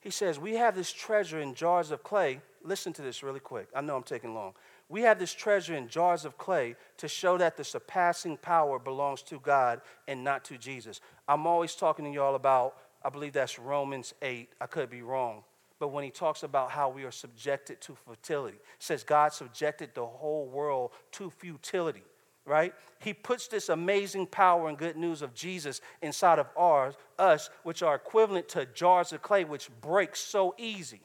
[0.02, 2.42] He says, We have this treasure in jars of clay.
[2.66, 3.68] Listen to this really quick.
[3.76, 4.54] I know I'm taking long.
[4.90, 9.22] We have this treasure in jars of clay to show that the surpassing power belongs
[9.24, 11.02] to God and not to Jesus.
[11.28, 14.50] I'm always talking to y'all about, I believe that's Romans 8.
[14.60, 15.44] I could be wrong
[15.84, 20.06] but when he talks about how we are subjected to futility, says God subjected the
[20.06, 22.06] whole world to futility,
[22.46, 22.74] right?
[23.00, 27.84] He puts this amazing power and good news of Jesus inside of ours, us, which
[27.84, 31.02] are equivalent to jars of clay, which break so easy.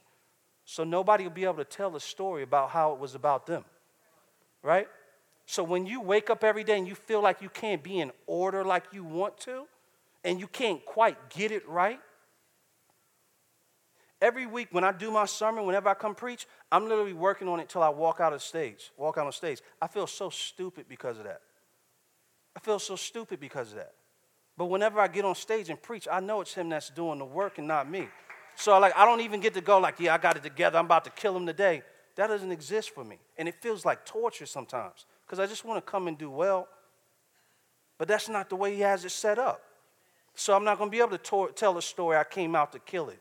[0.65, 3.65] So nobody will be able to tell a story about how it was about them,
[4.63, 4.87] right?
[5.45, 8.13] So when you wake up every day and you feel like you can't be in
[8.29, 9.67] order like you want to,
[10.23, 11.99] and you can't quite get it right,
[14.21, 17.61] Every week when I do my sermon, whenever I come preach, I'm literally working on
[17.61, 19.61] it till I walk out of stage, walk out on stage.
[19.81, 21.41] I feel so stupid because of that.
[22.57, 23.93] I feel so stupid because of that.
[24.57, 27.25] But whenever I get on stage and preach, I know it's him that's doing the
[27.25, 28.09] work and not me.
[28.57, 30.79] So like I don't even get to go like, yeah, I got it together.
[30.79, 31.83] I'm about to kill him today.
[32.17, 33.21] That doesn't exist for me.
[33.37, 36.67] And it feels like torture sometimes because I just want to come and do well.
[37.99, 39.63] But that's not the way he has it set up.
[40.35, 42.81] So I'm not going to be able to tell a story I came out to
[42.81, 43.21] kill it.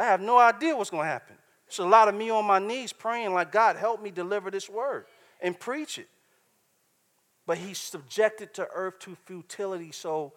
[0.00, 1.36] I have no idea what's going to happen.
[1.66, 4.68] It's a lot of me on my knees praying, like, God, help me deliver this
[4.68, 5.04] word
[5.40, 6.08] and preach it.
[7.46, 10.32] But he's subjected to earth to futility, so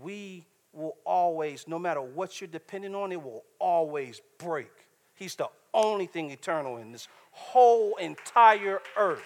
[0.00, 4.70] we will always, no matter what you're depending on, it will always break.
[5.14, 9.22] He's the only thing eternal in this whole entire earth.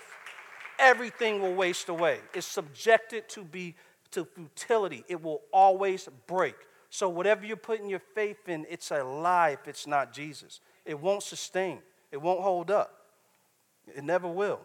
[0.78, 2.18] Everything will waste away.
[2.34, 3.74] It's subjected to be
[4.10, 5.04] to futility.
[5.08, 6.56] It will always break.
[6.94, 10.60] So whatever you're putting your faith in, it's a lie if it's not Jesus.
[10.84, 11.80] It won't sustain.
[12.12, 13.06] It won't hold up.
[13.96, 14.60] It never will.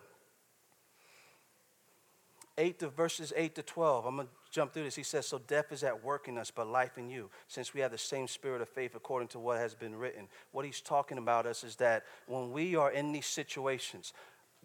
[2.55, 4.05] 8 to verses 8 to 12.
[4.05, 4.95] I'm going to jump through this.
[4.95, 7.81] He says, So death is at work in us, but life in you, since we
[7.81, 10.27] have the same spirit of faith according to what has been written.
[10.51, 14.13] What he's talking about us is that when we are in these situations,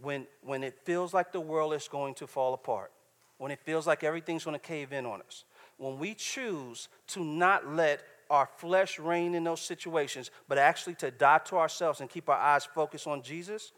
[0.03, 2.93] when, when it feels like the world is going to fall apart,
[3.39, 5.45] when it feels like everything's going to cave in on us,
[5.79, 11.11] when we choose to not let our flesh reign in those situations, but actually to
[11.11, 13.73] die to ourselves and keep our eyes focused on Jesus,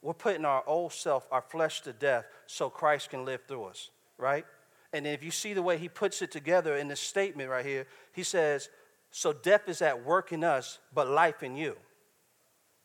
[0.00, 3.90] we're putting our old self, our flesh to death so Christ can live through us,
[4.16, 4.46] right?
[4.92, 7.86] And if you see the way he puts it together in this statement right here,
[8.12, 8.70] he says,
[9.10, 11.76] So death is at work in us, but life in you.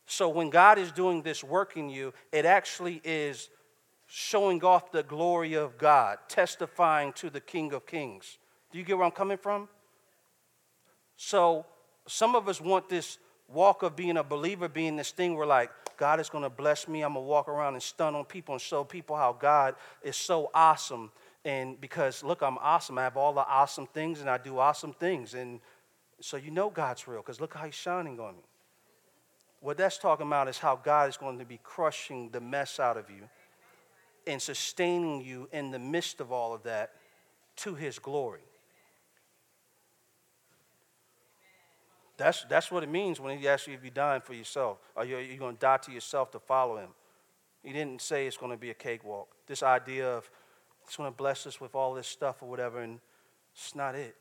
[0.06, 3.50] So when God is doing this work in you, it actually is
[4.16, 8.38] showing off the glory of God, testifying to the King of Kings.
[8.72, 9.68] Do you get where I'm coming from?
[11.18, 11.66] So
[12.08, 15.72] some of us want this walk of being a believer being this thing where like
[15.98, 17.02] God is going to bless me.
[17.02, 19.74] I'm going to walk around and stun on people and show people how God
[20.04, 21.12] is so awesome.
[21.44, 23.00] And because, look, I'm awesome.
[23.00, 25.34] I have all the awesome things and I do awesome things.
[25.34, 25.60] And
[26.22, 28.44] so you know God's real because look how He's shining on me.
[29.60, 32.96] What that's talking about is how God is going to be crushing the mess out
[32.98, 33.28] of you
[34.28, 36.94] and sustaining you in the midst of all of that
[37.58, 38.42] to His glory.
[42.18, 44.78] That's, that's what it means when he asks you if you're dying for yourself.
[44.96, 46.90] Are you, you going to die to yourself to follow him?
[47.64, 49.30] He didn't say it's going to be a cakewalk.
[49.48, 50.30] This idea of
[50.86, 53.00] he's going to bless us with all this stuff or whatever, and
[53.54, 54.16] it's not it.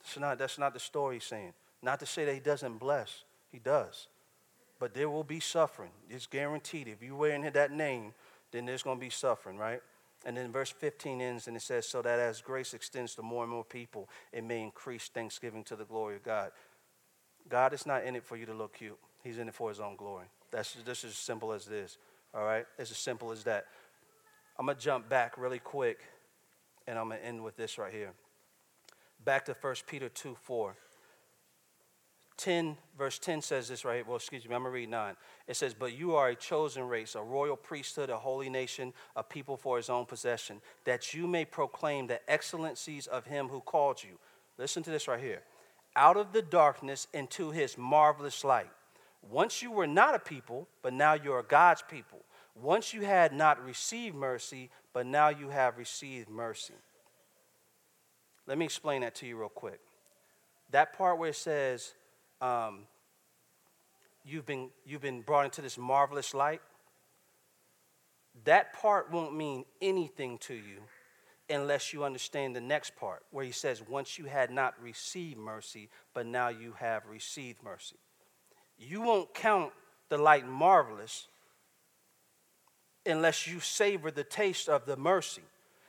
[0.00, 1.54] It's not, that's not the story he's saying.
[1.82, 4.08] Not to say that he doesn't bless, he does.
[4.78, 5.90] But there will be suffering.
[6.10, 6.88] It's guaranteed.
[6.88, 8.12] If you're wearing that name,
[8.54, 9.80] then there's going to be suffering, right?
[10.24, 13.42] And then verse 15 ends and it says, So that as grace extends to more
[13.42, 16.52] and more people, it may increase thanksgiving to the glory of God.
[17.48, 18.98] God is not in it for you to look cute.
[19.24, 20.26] He's in it for his own glory.
[20.52, 21.98] That's just as simple as this.
[22.32, 22.64] All right?
[22.78, 23.66] It's as simple as that.
[24.56, 25.98] I'm going to jump back really quick
[26.86, 28.12] and I'm going to end with this right here.
[29.24, 30.76] Back to 1 Peter 2 4.
[32.36, 34.04] 10, verse 10 says this right here.
[34.06, 35.14] Well, excuse me, I'm going to read 9.
[35.46, 39.22] It says, But you are a chosen race, a royal priesthood, a holy nation, a
[39.22, 44.02] people for his own possession, that you may proclaim the excellencies of him who called
[44.02, 44.18] you.
[44.58, 45.42] Listen to this right here
[45.96, 48.70] out of the darkness into his marvelous light.
[49.30, 52.20] Once you were not a people, but now you are God's people.
[52.54, 56.74] Once you had not received mercy, but now you have received mercy.
[58.46, 59.80] Let me explain that to you real quick.
[60.70, 61.94] That part where it says,
[62.40, 62.80] um,
[64.24, 66.60] you've, been, you've been brought into this marvelous light,
[68.44, 70.80] that part won't mean anything to you
[71.48, 75.88] unless you understand the next part where he says, Once you had not received mercy,
[76.12, 77.96] but now you have received mercy.
[78.78, 79.72] You won't count
[80.08, 81.28] the light marvelous
[83.06, 85.42] unless you savor the taste of the mercy.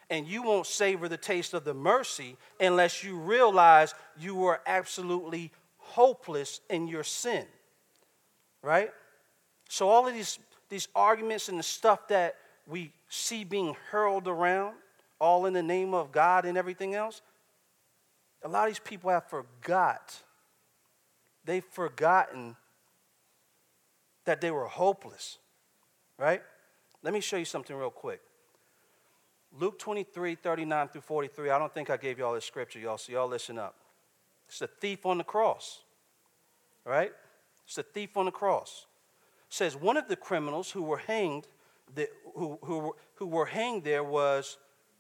[0.10, 5.52] And you won't savor the taste of the mercy unless you realize you were absolutely
[5.96, 7.46] hopeless in your sin.
[8.62, 8.92] Right?
[9.70, 12.36] So, all of these, these arguments and the stuff that
[12.68, 14.76] we see being hurled around,
[15.20, 17.22] all in the name of God and everything else.
[18.44, 20.16] A lot of these people have forgot.
[21.46, 22.56] They've forgotten
[24.26, 25.38] that they were hopeless,
[26.18, 26.42] right?
[27.04, 28.22] Let me show you something real quick.
[29.58, 31.50] Luke 23, 39 through 43.
[31.50, 33.76] I don't think I gave you all this scripture, y'all, so y'all listen up.
[34.48, 35.84] It's the thief on the cross,
[36.86, 37.12] right?
[37.66, 38.86] It's the thief on the cross.
[39.50, 41.48] It says one of the criminals who were hanged,
[41.94, 44.58] the, who, who, who were hanged there was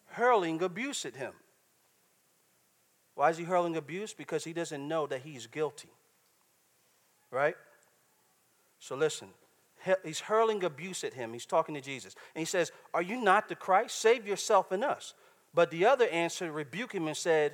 [0.07, 1.33] hurling abuse at him.
[3.13, 4.13] Why is he hurling abuse?
[4.13, 5.89] Because he doesn't know that he's guilty.
[7.31, 7.55] Right?
[8.79, 9.29] So listen,
[10.03, 11.33] he's hurling abuse at him.
[11.33, 12.15] He's talking to Jesus.
[12.33, 13.99] And he says, Are you not the Christ?
[13.99, 15.13] Save yourself and us.
[15.53, 17.53] But the other answered, rebuked him, and said,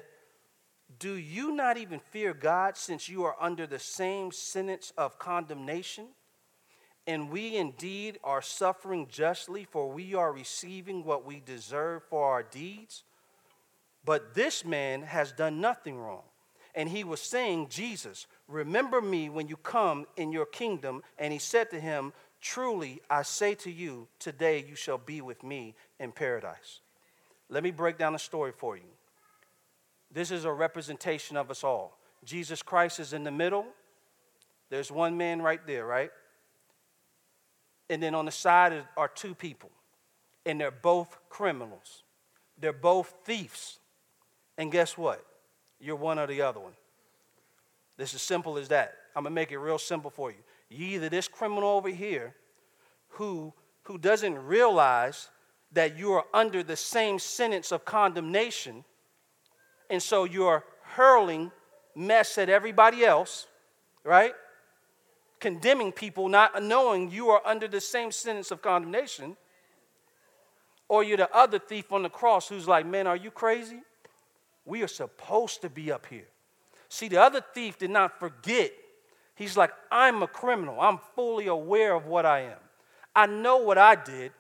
[1.02, 6.06] Do you not even fear God since you are under the same sentence of condemnation?
[7.08, 12.44] And we indeed are suffering justly, for we are receiving what we deserve for our
[12.44, 13.04] deeds.
[14.06, 16.22] But this man has done nothing wrong.
[16.76, 21.02] And he was saying, Jesus, remember me when you come in your kingdom.
[21.18, 25.42] And he said to him, Truly, I say to you, today you shall be with
[25.42, 26.82] me in paradise.
[27.50, 28.84] Let me break down the story for you.
[30.14, 31.98] This is a representation of us all.
[32.24, 33.66] Jesus Christ is in the middle.
[34.70, 36.12] There's one man right there, right?
[37.90, 39.70] And then on the side are two people,
[40.46, 42.04] and they're both criminals.
[42.60, 43.80] They're both thieves.
[44.58, 45.26] And guess what?
[45.80, 46.74] You're one or the other one.
[47.98, 48.96] This is simple as that.
[49.16, 50.38] I'm to make it real simple for you.
[50.70, 52.34] You either this criminal over here
[53.10, 53.54] who,
[53.84, 55.30] who doesn't realize
[55.74, 58.86] that you are under the same sentence of condemnation,
[59.92, 61.52] and so you're hurling
[61.96, 63.46] mess at everybody else,
[64.06, 64.34] right?
[65.40, 69.36] Condemning people, not knowing you are under the same sentence of condemnation.
[70.88, 73.82] Or you're the other thief on the cross who's like, man, are you crazy?
[74.66, 76.28] We are supposed to be up here.
[76.88, 78.72] See, the other thief did not forget.
[79.36, 80.80] He's like, I'm a criminal.
[80.80, 82.60] I'm fully aware of what I am.
[83.16, 84.32] I know what I did.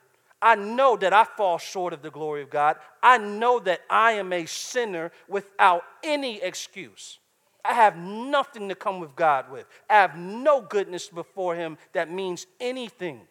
[0.42, 2.78] I know that I fall short of the glory of God.
[3.04, 7.20] I know that I am a sinner without any excuse.
[7.64, 9.68] I have nothing to come with God with.
[9.90, 13.22] I have no goodness before Him that means anything.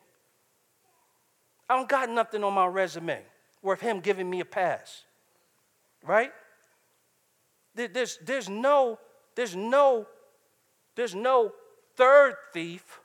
[1.68, 3.20] I don't got nothing on my resume
[3.62, 5.02] worth Him giving me a pass.
[6.04, 6.32] Right?
[7.74, 8.98] There's, there's no,
[9.34, 10.06] there's no,
[10.94, 11.52] there's no
[11.96, 13.00] third thief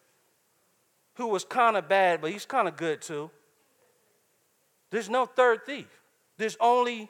[1.16, 3.30] who was kind of bad, but he's kind of good too.
[4.92, 5.88] There's no third thief.
[6.38, 7.10] There's only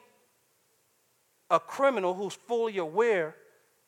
[1.50, 3.36] a criminal who's fully aware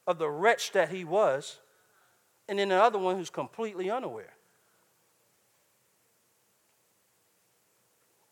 [0.06, 1.58] of the wretch that he was,
[2.48, 4.34] and then another one who's completely unaware.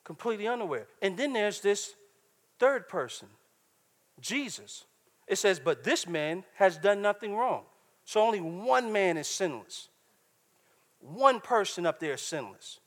[0.05, 0.87] Completely unaware.
[1.03, 1.95] And then there's this
[2.59, 3.29] third person,
[4.21, 4.85] Jesus.
[5.27, 7.65] It says, But this man has done nothing wrong.
[8.05, 9.89] So only one man is sinless.
[11.01, 12.79] One person up there is sinless.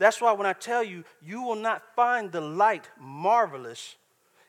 [0.00, 3.94] That's why when I tell you, you will not find the light marvelous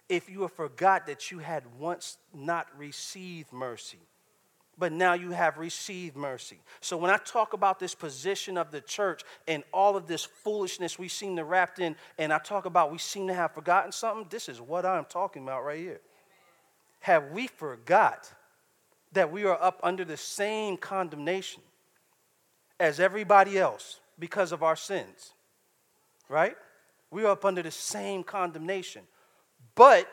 [0.10, 4.00] if you have forgot that you had once not received mercy
[4.82, 6.58] but now you have received mercy.
[6.80, 10.98] So when I talk about this position of the church and all of this foolishness
[10.98, 14.26] we seem to wrapped in, and I talk about we seem to have forgotten something,
[14.32, 16.02] this is what I'm talking about right here.
[17.02, 18.34] Have we forgot
[19.12, 21.62] that we are up under the same condemnation
[22.80, 25.34] as everybody else because of our sins?
[26.32, 26.56] Right?
[27.12, 29.04] We are up under the same condemnation.
[29.76, 30.08] But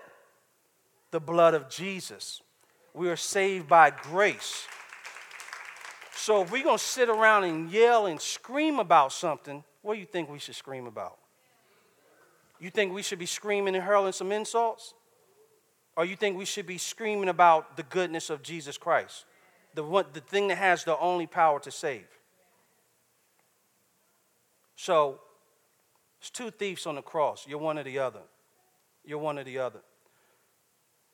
[1.13, 2.43] the blood of Jesus
[2.99, 4.67] we are saved by grace.
[6.15, 10.01] So if we're going to sit around and yell and scream about something, what do
[10.01, 11.17] you think we should scream about?
[12.59, 14.95] You think we should be screaming and hurling some insults?
[15.97, 19.25] Or you think we should be screaming about the goodness of Jesus Christ?
[19.75, 22.07] The, one, the thing that has the only power to save.
[24.75, 25.21] So,
[26.21, 27.47] it's two thieves on the cross.
[27.49, 28.21] You're one or the other.
[29.05, 29.81] You're one or the other.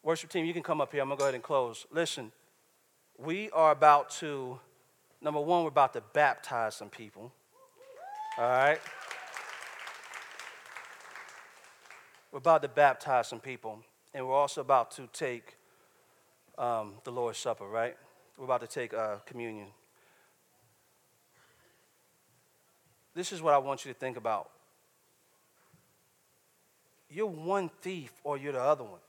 [0.02, 1.00] Worship team, you can come up here.
[1.00, 1.86] I'm going to go ahead and close.
[1.90, 2.32] Listen,
[3.18, 4.58] we are about to,
[5.20, 7.32] number one, we're about to baptize some people.
[8.36, 8.80] All right?
[12.32, 13.78] We're about to baptize some people,
[14.12, 15.56] and we're also about to take
[16.58, 17.96] um, the Lord's Supper, right?
[18.36, 19.68] We're about to take uh, communion.
[23.14, 24.50] This is what I want you to think about.
[27.14, 29.00] You're one thief, or you're the other one.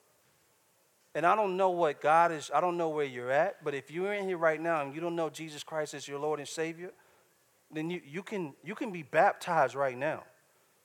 [1.15, 3.89] And I don't know what God is, I don't know where you're at, but if
[3.89, 6.47] you're in here right now and you don't know Jesus Christ as your Lord and
[6.47, 6.91] Savior,
[7.71, 10.23] then you, you, can, you can be baptized right now.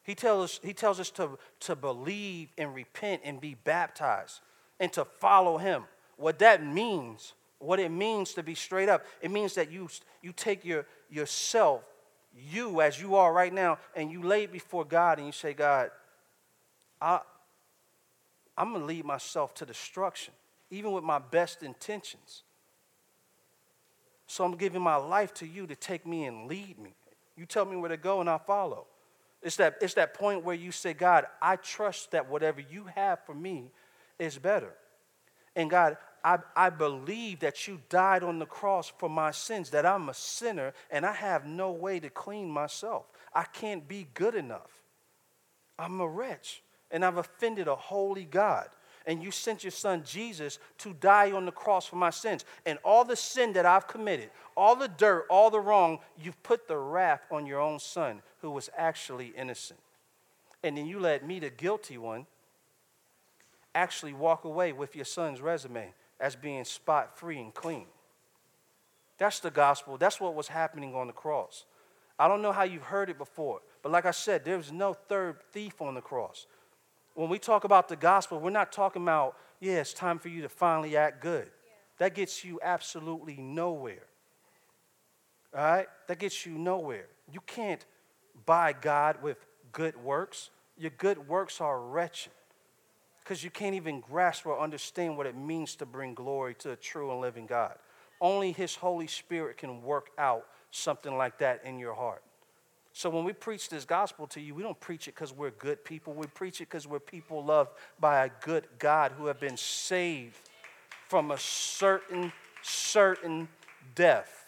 [0.03, 4.41] He tells us, he tells us to, to believe and repent and be baptized
[4.79, 5.85] and to follow Him.
[6.17, 9.89] What that means, what it means to be straight up, it means that you,
[10.23, 11.83] you take your, yourself,
[12.35, 15.53] you as you are right now, and you lay it before God and you say,
[15.53, 15.91] God,
[17.01, 17.21] I,
[18.57, 20.35] I'm going to lead myself to destruction,
[20.71, 22.43] even with my best intentions.
[24.27, 26.95] So I'm giving my life to you to take me and lead me.
[27.37, 28.87] You tell me where to go and I'll follow.
[29.43, 33.25] It's that, it's that point where you say, God, I trust that whatever you have
[33.25, 33.71] for me
[34.19, 34.75] is better.
[35.57, 39.87] And God, I, I believe that you died on the cross for my sins, that
[39.87, 43.07] I'm a sinner and I have no way to clean myself.
[43.35, 44.71] I can't be good enough.
[45.79, 48.69] I'm a wretch and I've offended a holy God.
[49.07, 52.45] And you sent your son Jesus to die on the cross for my sins.
[52.67, 56.69] And all the sin that I've committed, all the dirt, all the wrong, you've put
[56.69, 59.81] the wrath on your own son who was actually innocent.
[60.63, 62.27] And then you let me, the guilty one,
[63.75, 67.87] actually walk away with your son's resume as being spot free and clean.
[69.17, 69.97] That's the gospel.
[69.97, 71.65] That's what was happening on the cross.
[72.19, 74.93] I don't know how you've heard it before, but like I said, there was no
[74.93, 76.47] third thief on the cross.
[77.15, 80.43] When we talk about the gospel, we're not talking about, yeah, it's time for you
[80.43, 81.47] to finally act good.
[81.47, 81.73] Yeah.
[81.99, 84.07] That gets you absolutely nowhere.
[85.55, 85.87] All right?
[86.09, 87.07] That gets you nowhere.
[87.33, 87.85] You can't
[88.47, 90.51] buy God with good works.
[90.79, 92.33] Your good works are wretched
[93.23, 96.77] because you can't even grasp or understand what it means to bring glory to a
[96.77, 97.75] true and living God.
[98.21, 102.23] Only His Holy Spirit can work out something like that in your heart.
[102.93, 105.85] So when we preach this gospel to you, we don't preach it because we're good
[105.85, 106.13] people.
[106.13, 110.37] We preach it because we're people loved by a good God who have been saved
[111.09, 112.33] from a certain,
[112.63, 113.49] certain
[113.95, 114.47] death.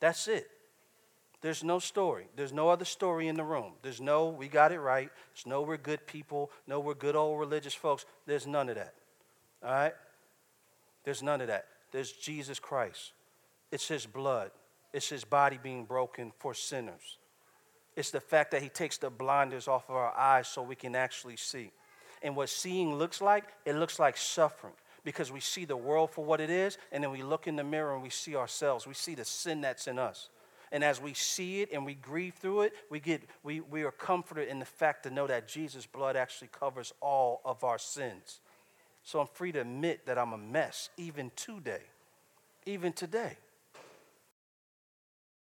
[0.00, 0.50] That's it.
[1.40, 2.26] There's no story.
[2.34, 3.72] There's no other story in the room.
[3.82, 5.08] There's no, we got it right.
[5.34, 6.50] There's no, we're good people.
[6.66, 8.06] No, we're good old religious folks.
[8.26, 8.94] There's none of that.
[9.62, 9.94] All right?
[11.04, 11.66] There's none of that.
[11.92, 13.12] There's Jesus Christ.
[13.70, 14.50] It's his blood,
[14.92, 17.18] it's his body being broken for sinners.
[17.96, 20.94] It's the fact that he takes the blinders off of our eyes so we can
[20.94, 21.72] actually see.
[22.22, 24.74] And what seeing looks like, it looks like suffering
[25.04, 27.64] because we see the world for what it is, and then we look in the
[27.64, 28.86] mirror and we see ourselves.
[28.86, 30.28] We see the sin that's in us.
[30.70, 33.90] And as we see it and we grieve through it, we, get, we, we are
[33.90, 38.40] comforted in the fact to know that Jesus' blood actually covers all of our sins.
[39.02, 41.82] So I'm free to admit that I'm a mess, even today.
[42.66, 43.38] Even today.